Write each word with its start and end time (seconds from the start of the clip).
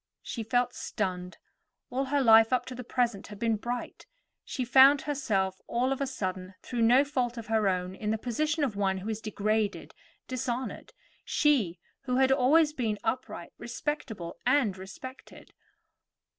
She 0.23 0.41
felt 0.41 0.73
stunned; 0.73 1.37
all 1.91 2.05
her 2.05 2.21
life 2.23 2.51
up 2.51 2.65
to 2.65 2.73
the 2.73 2.83
present 2.83 3.27
had 3.27 3.37
been 3.37 3.55
bright. 3.55 4.07
She 4.43 4.65
found 4.65 5.01
herself 5.03 5.61
all 5.67 5.91
of 5.93 6.01
a 6.01 6.07
sudden, 6.07 6.55
through 6.63 6.81
no 6.81 7.03
fault 7.05 7.37
of 7.37 7.45
her 7.45 7.67
own, 7.69 7.93
in 7.93 8.09
the 8.09 8.17
position 8.17 8.63
of 8.63 8.75
one 8.75 8.97
who 8.97 9.09
is 9.11 9.21
degraded, 9.21 9.93
dishonored; 10.27 10.93
she, 11.23 11.77
who 12.05 12.15
had 12.15 12.31
always 12.31 12.73
been 12.73 12.97
upright, 13.03 13.53
respectable, 13.59 14.37
and 14.43 14.75
respected. 14.75 15.53